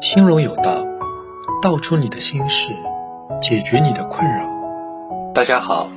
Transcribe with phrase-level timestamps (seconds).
[0.00, 0.84] 心中有道，
[1.62, 2.72] 道出你的心事，
[3.40, 4.42] 解决你的困扰。
[5.34, 5.88] 大家好，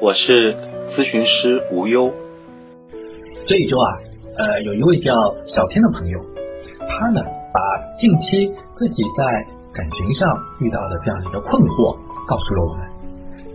[0.00, 0.54] 我是
[0.86, 2.12] 咨询师无忧。
[3.46, 3.88] 这一周啊，
[4.38, 5.12] 呃，有一位叫
[5.46, 6.20] 小天的朋友，
[6.78, 7.20] 他呢
[7.52, 7.60] 把
[7.98, 9.24] 近期自己在
[9.74, 10.28] 感情上
[10.60, 11.96] 遇到的这样一个困惑
[12.28, 12.86] 告诉了我们，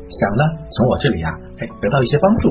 [0.09, 2.49] 想呢从我这里啊，哎得到一些帮助。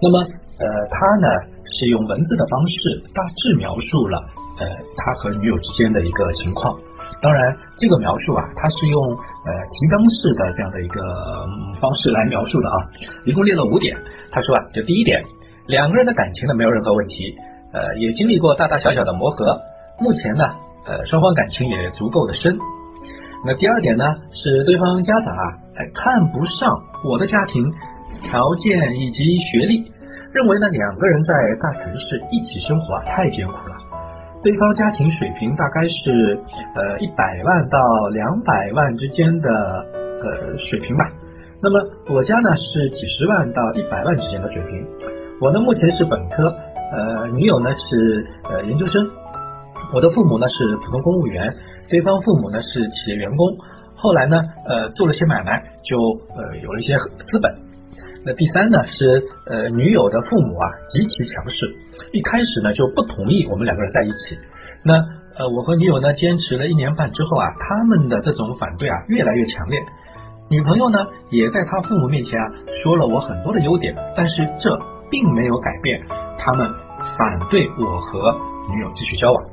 [0.00, 1.26] 那么，呃，他呢
[1.64, 2.76] 是用文字的方式
[3.14, 4.24] 大致描述了。
[4.58, 4.66] 呃，
[4.96, 6.78] 他和女友之间的一个情况，
[7.20, 11.00] 当然这个描述啊，他是用呃提纲式的这样的一个
[11.80, 12.76] 方式来描述的啊，
[13.24, 13.96] 一共列了五点。
[14.32, 15.22] 他说啊，就第一点，
[15.66, 17.36] 两个人的感情呢没有任何问题，
[17.72, 19.60] 呃，也经历过大大小小的磨合，
[20.00, 20.44] 目前呢，
[20.86, 22.58] 呃，双方感情也足够的深。
[23.44, 25.44] 那第二点呢，是对方家长啊，
[25.76, 27.62] 哎看不上我的家庭
[28.22, 29.92] 条件以及学历，
[30.32, 33.76] 认为呢两个人在大城市一起生活啊太艰苦了。
[34.46, 36.38] 对方家庭水平大概是
[36.76, 37.78] 呃一百万到
[38.12, 41.04] 两百万之间的呃水平吧。
[41.60, 41.80] 那么
[42.14, 44.86] 我家呢是几十万到一百万之间的水平。
[45.40, 49.04] 我呢目前是本科，呃女友呢是呃研究生。
[49.92, 51.52] 我的父母呢是普通公务员，
[51.90, 53.48] 对方父母呢是企业员工。
[53.96, 55.98] 后来呢呃做了些买卖，就
[56.36, 56.94] 呃有了一些
[57.24, 57.65] 资本。
[58.26, 61.62] 那第三呢是呃女友的父母啊极其强势，
[62.10, 64.36] 一开始呢就不同意我们两个人在一起。
[64.82, 64.94] 那
[65.38, 69.78] 呃我和女友呢坚持了一年半之后啊，他们的这种反对啊越来越强烈。
[70.50, 70.98] 女朋友呢
[71.30, 72.46] 也在他父母面前啊
[72.82, 74.76] 说了我很多的优点，但是这
[75.08, 76.02] 并没有改变
[76.36, 76.68] 他们
[77.16, 78.32] 反对我和
[78.74, 79.44] 女友继续交往。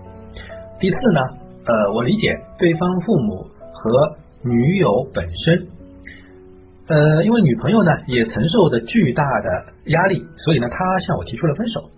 [0.79, 1.21] 第四呢
[1.67, 5.67] 呃我理解对方父母和女友本身。
[6.85, 11.89] 呃，因为女朋友呢也承受着巨大的压力，所以呢，她向我提出了分手。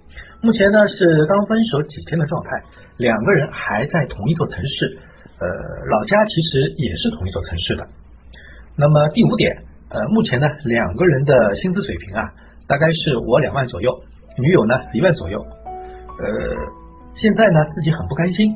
[0.42, 2.62] 目前呢是刚分手几天的状态，
[2.98, 5.00] 两个人还在同一座城市，
[5.42, 5.48] 呃，
[5.90, 7.88] 老家其实也是同一座城市的。
[8.78, 9.58] 那么第五点，
[9.90, 12.30] 呃，目前呢两个人的薪资水平啊，
[12.68, 13.90] 大概是我两万左右，
[14.38, 15.40] 女友呢一万左右。
[15.42, 16.28] 呃，
[17.16, 18.56] 现在呢自己很不甘心，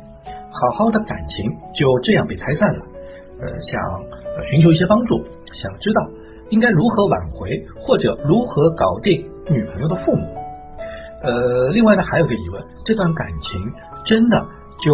[0.53, 2.85] 好好的感情就这样被拆散了，
[3.41, 5.25] 呃，想寻求一些帮助，
[5.56, 6.19] 想知道。
[6.50, 10.26] 应该如何挽回，或者如何搞定女朋友的父母？
[11.22, 13.74] 呃，另外呢，还有个疑问：这段感情
[14.06, 14.38] 真的
[14.82, 14.94] 就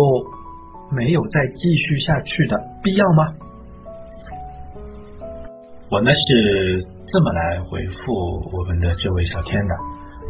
[0.92, 3.34] 没有再继续下去的必要吗？
[5.92, 8.14] 我呢是这么来回复
[8.52, 9.76] 我们的这位小天的。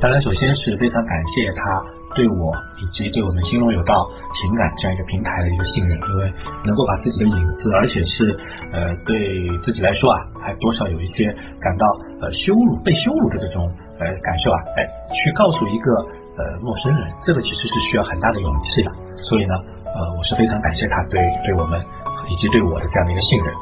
[0.02, 1.86] 当然，首先是非常感谢他。
[2.15, 3.93] 对我以及对我们兴隆有道
[4.31, 6.33] 情感这样一个平台的一个信任，因为
[6.63, 8.31] 能够把自己的隐私，而且是
[8.71, 11.27] 呃对自己来说啊，还多少有一些
[11.59, 11.85] 感到
[12.23, 13.67] 呃羞辱、被羞辱的这种
[13.99, 15.91] 呃感受啊，哎，去告诉一个
[16.39, 18.89] 呃陌生人，这个其实是需要很大的勇气的。
[19.27, 19.53] 所以呢，
[19.83, 21.83] 呃，我是非常感谢他对对我们
[22.31, 23.53] 以及对我的这样的一个信任。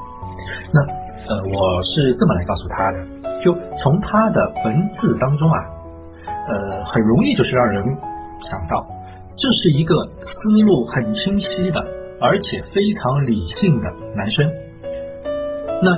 [0.69, 0.77] 那
[1.25, 2.97] 呃，我是这么来告诉他的，
[3.41, 3.49] 就
[3.81, 5.57] 从他的文字当中啊，
[6.47, 7.83] 呃，很容易就是让人。
[8.43, 8.85] 想到，
[9.37, 11.83] 这是一个思路很清晰的，
[12.21, 14.51] 而且非常理性的男生。
[15.81, 15.91] 那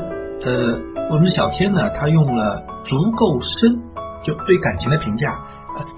[0.46, 0.80] 呃，
[1.12, 3.76] 我们小天呢，他用了足够深，
[4.24, 5.38] 就对感情的评价，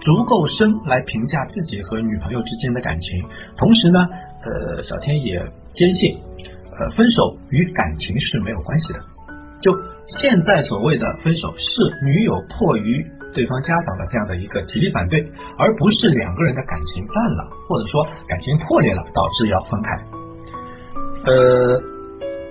[0.02, 3.24] 足够深来评价自己和女朋友之间的感情。
[3.58, 4.00] 同时呢，
[4.44, 5.40] 呃，小天也
[5.74, 6.18] 坚信，
[6.72, 9.00] 呃，分手与感情是没有关系的。
[9.62, 9.72] 就
[10.22, 13.06] 现在所谓的分手，是女友迫于。
[13.34, 15.22] 对方家长的这样的一个极力反对，
[15.58, 19.90] 而不是两个人的感情淡了，或者说感情破裂了，导致要分开。
[21.28, 21.82] 呃，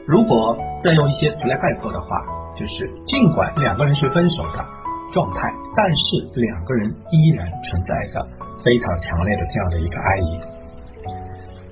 [0.07, 2.23] 如果再用一些词来概括的话，
[2.55, 4.65] 就是尽管两个人是分手的
[5.13, 8.23] 状态，但是两个人依然存在着
[8.63, 10.41] 非常强烈的这样的一个爱意。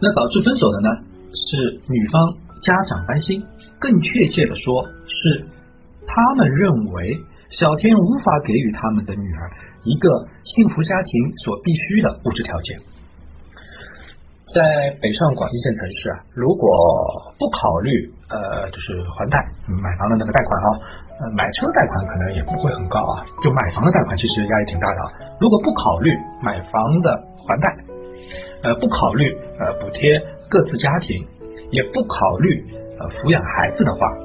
[0.00, 0.88] 那导致分手的呢，
[1.31, 3.44] 是女方家长担心，
[3.78, 5.47] 更确切的说，是
[6.06, 7.20] 他们认为。
[7.54, 9.50] 小天无法给予他们的女儿
[9.84, 12.78] 一个幸福家庭所必须的物质条件。
[14.50, 14.62] 在
[15.00, 16.67] 北上广一线城市啊，如果
[17.38, 17.90] 不考虑
[18.28, 20.69] 呃，就是还贷买房的那个贷款啊，
[21.20, 23.23] 呃，买车贷款可能也不会很高啊。
[23.43, 25.00] 就买房的贷款其实压力挺大的。
[25.40, 26.11] 如果不考虑
[26.43, 27.76] 买房的还贷，
[28.62, 30.20] 呃，不考虑呃补贴
[30.50, 31.25] 各自家庭，
[31.70, 32.67] 也不考虑
[32.99, 34.24] 呃抚养孩子的话。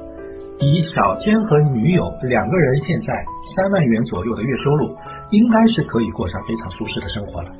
[0.60, 3.14] 以小天和女友两个人现在
[3.56, 4.94] 三万元左右的月收入，
[5.30, 7.50] 应该是可以过上非常舒适的生活了。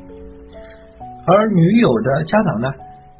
[1.27, 2.71] 而女友的家长呢，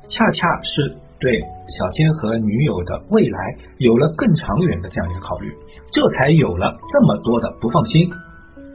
[0.07, 1.41] 恰恰是对
[1.79, 3.39] 小天和女友的未来
[3.79, 5.51] 有了更长远的这样一个考虑，
[5.93, 8.11] 这才有了这么多的不放心，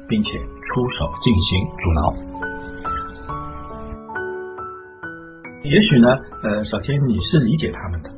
[0.10, 2.13] 并且出手进行阻挠。
[5.62, 6.08] 也许呢，
[6.44, 8.10] 呃，小天你是理解他们的，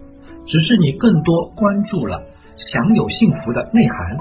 [0.45, 2.21] 只是你更多关注了
[2.57, 4.17] 享有幸福的内涵，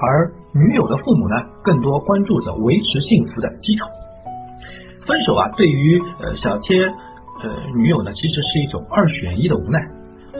[0.00, 3.86] 而女友的父母呢，更多关注着维持幸福的基础。
[5.06, 9.78] 分手啊，对于呃小天呃女友呢，其实是一种二选一的无奈。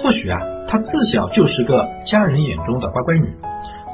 [0.03, 3.33] 或许啊，她自小就是个家人眼中的乖乖女，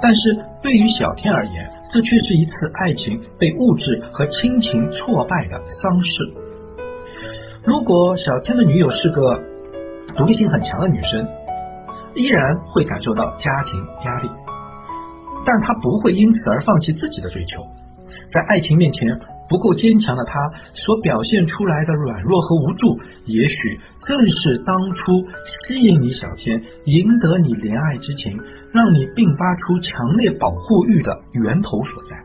[0.01, 6.11] 但是对于小天而言，这却是一次爱情被物质和亲情挫败的丧事。
[7.65, 9.41] 如果小天的女友是个
[10.17, 11.29] 独立性很强的女生，
[12.15, 14.31] 依然会感受到家庭压力，
[15.45, 17.63] 但他不会因此而放弃自己的追求，
[18.31, 19.21] 在爱情面前。
[19.49, 20.33] 不够坚强的他
[20.73, 25.13] 所表现出来的软弱和无助，也许正是当初
[25.45, 28.33] 吸引你小天、赢得你怜爱之情、
[28.73, 32.17] 让你迸发出强烈保护欲的源头所在。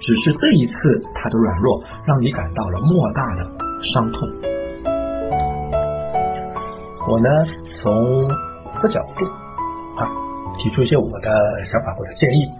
[0.00, 3.44] 只是这一次，他的软弱让你感到了莫大的
[3.92, 4.26] 伤痛。
[7.06, 7.28] 我呢，
[7.82, 8.30] 从
[8.80, 9.24] 这角度
[9.98, 10.06] 啊，
[10.58, 11.30] 提出一些我的
[11.64, 12.50] 想法或者建议。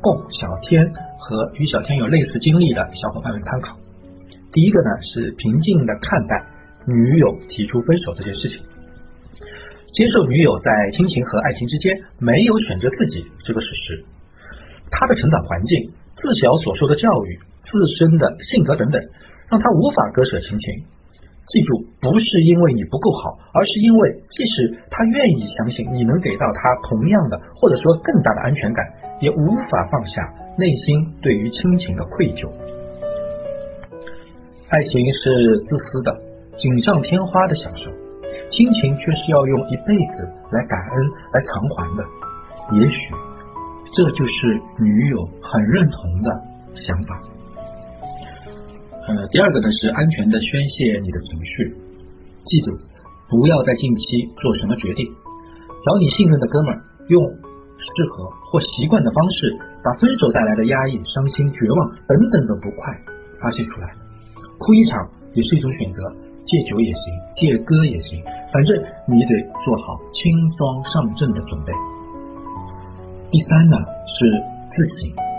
[0.00, 3.76] 供小天和与小天有类似经历的小伙伴们参考。
[4.52, 6.46] 第一个呢是平静的看待
[6.86, 8.64] 女友提出分手这件事情，
[9.92, 14.04] 接受女友在亲情和爱情之间没有选择自己这个事实。
[14.90, 19.00] 他的成长环境、自小所受的教育、自身的性格等等，
[19.48, 20.84] 让他无法割舍亲情。
[21.50, 28.86] 记住，不是因为你不够好，而是因为即使他愿意相信你能给到他同样的或者说更大的安全感，
[29.20, 30.22] 也无法放下
[30.56, 32.48] 内心对于亲情的愧疚。
[34.70, 36.14] 爱情是自私的、
[36.56, 37.90] 锦上添花的享受，
[38.54, 40.94] 亲情却是要用一辈子来感恩、
[41.34, 42.04] 来偿还的。
[42.78, 42.94] 也许
[43.92, 46.30] 这就是女友很认同的
[46.76, 47.20] 想法。
[49.10, 51.74] 呃，第二个呢是安全的宣泄你的情绪，
[52.44, 52.70] 记住
[53.28, 55.04] 不要在近期做什么决定，
[55.82, 56.78] 找你信任的哥们儿，
[57.08, 62.94] 用适合或习惯的方式，把分手带来的压抑、伤心、绝望等等的不快
[63.42, 63.90] 发泄出来，
[64.58, 64.94] 哭一场
[65.34, 66.06] 也是一种选择，
[66.46, 67.02] 戒酒也行，
[67.34, 68.22] 戒歌也行，
[68.54, 68.78] 反正
[69.10, 69.34] 你得
[69.64, 71.72] 做好轻装上阵的准备。
[73.32, 73.76] 第三呢
[74.06, 74.30] 是
[74.70, 75.29] 自省。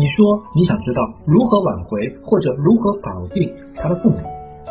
[0.00, 4.16] 你说你想知道如何挽回或者如何搞定他的父母，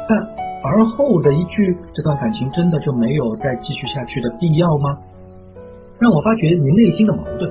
[0.10, 0.18] 但
[0.66, 4.98] 而后的一句这段感情真的就没有再继续下去的必要吗？
[6.00, 7.46] 让我发觉你内心的矛盾，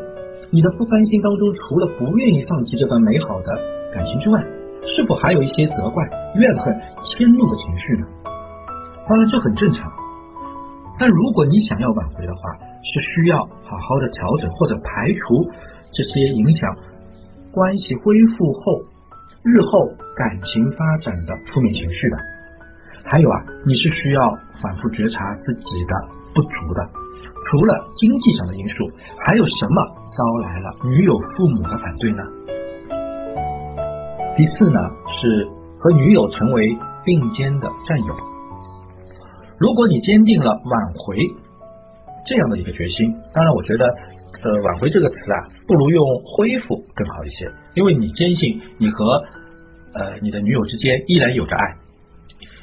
[0.50, 3.54] 你的不甘心当中除了不愿意放弃这段美好的
[3.94, 4.42] 感情之外，
[4.82, 6.02] 是否还有一些责怪、
[6.34, 8.08] 怨恨、迁怒的情绪呢？
[9.06, 9.88] 当然这很正常，
[10.98, 15.46] 但如果你想要挽回的话，是需要好好的调整或者排除
[15.94, 16.74] 这些影响。
[17.58, 18.86] 关系恢复后，
[19.42, 22.16] 日后感情发展的负面情绪的，
[23.02, 25.92] 还有啊，你是需要反复觉察自己的
[26.32, 26.88] 不足的。
[27.50, 28.88] 除了经济上的因素，
[29.26, 29.82] 还有什么
[30.14, 32.22] 招来了女友父母的反对呢？
[34.36, 34.78] 第四呢，
[35.08, 35.48] 是
[35.80, 38.14] 和女友成为并肩的战友。
[39.58, 41.16] 如果你坚定了挽回
[42.24, 43.92] 这样的一个决心，当然，我觉得。
[44.40, 49.24] 呃，挽回这个词啊，不如用恢复更好一些，因为你坚信你和
[49.94, 51.76] 呃你的女友之间依然有着爱，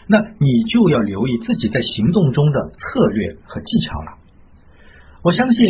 [0.07, 4.17] 那你就要留意自己在行动中的策略和技巧了。
[5.21, 5.65] 我相信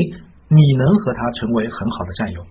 [0.47, 2.43] 你能和他成为很好的战友，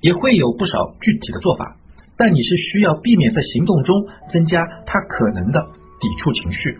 [0.00, 1.76] 也会有不少具体的做法，
[2.18, 3.96] 但你是需要避免在行动中
[4.28, 5.60] 增加他可能的
[6.00, 6.76] 抵触情绪，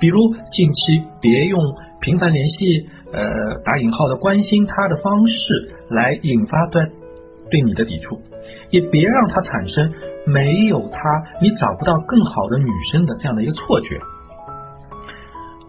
[0.00, 0.18] 比如
[0.50, 1.60] 近期别用
[2.06, 2.88] 频繁联系。
[3.12, 3.22] 呃，
[3.64, 6.82] 打引号的关心他的方式来引发对
[7.50, 8.20] 对你的抵触，
[8.70, 9.92] 也别让他产生
[10.26, 10.98] 没有他
[11.40, 13.98] 你找不到更好的女生的这样的一个错觉。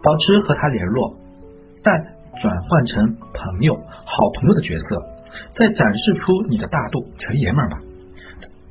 [0.03, 1.15] 保持和他联络，
[1.83, 1.95] 但
[2.41, 5.01] 转换成朋友、好朋友的角色，
[5.55, 7.77] 在展示出你的大度、纯爷们儿吧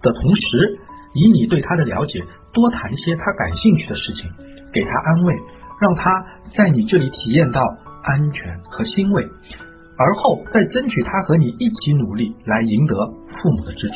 [0.03, 0.79] 的同时，
[1.15, 4.29] 以你对他的了解，多谈些他感兴趣的事情，
[4.73, 5.35] 给他安慰，
[5.81, 7.63] 让他在你这里体验到。
[8.09, 9.27] 安全和欣慰，
[9.99, 13.95] 而后再争取他和你一起努力来赢得父母的支持。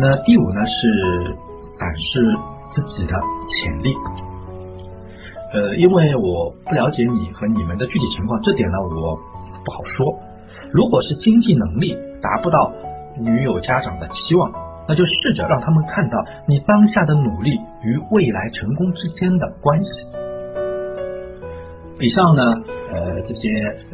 [0.00, 1.36] 那第五呢是
[1.78, 2.38] 展示
[2.70, 3.12] 自己的
[3.46, 3.94] 潜力。
[5.52, 9.14] 呃，因为我不了解你和你们的具体情况，这点呢我
[9.62, 10.18] 不好说。
[10.72, 12.72] 如果是经济能力达不到
[13.20, 14.50] 女友家长的期望，
[14.88, 19.90] 那就试着让他们看到你当下的努力与未来成功之间的关系。
[21.98, 22.42] 以上呢，
[22.92, 23.48] 呃，这些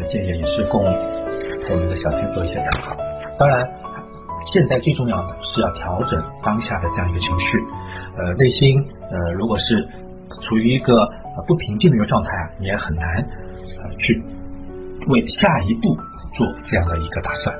[0.06, 2.96] 建议也是供我们的小天做一些参考。
[3.38, 3.66] 当然，
[4.52, 7.58] 现在最重要的是要调整当下的这样一个情绪，
[8.18, 9.88] 呃，内心呃，如果是
[10.42, 11.08] 处于一个
[11.46, 13.24] 不平静的一个状态啊，你也很难
[13.98, 14.22] 去
[15.06, 15.94] 为下一步
[16.34, 17.54] 做这样的一个打算。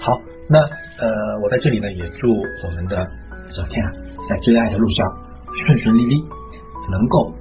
[0.00, 0.18] 好，
[0.50, 2.96] 那呃，我在这里呢，也祝我们的
[3.50, 3.92] 小天啊，
[4.26, 5.06] 在追爱的路上
[5.52, 6.24] 顺顺利利，
[6.90, 7.34] 能够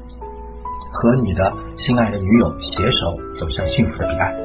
[0.92, 4.36] 和你的心爱的女友携手走向幸福的彼岸。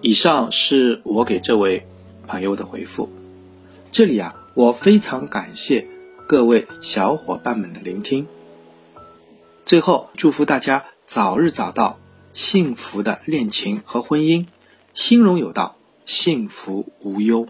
[0.00, 1.86] 以上是我给这位
[2.26, 3.08] 朋友的回复。
[3.92, 5.86] 这里啊，我非常感谢
[6.26, 8.26] 各位小伙伴们的聆听。
[9.64, 11.98] 最后，祝福大家早日找到
[12.32, 14.46] 幸福的恋情和婚姻，
[14.94, 17.46] 心荣有道，幸福无忧。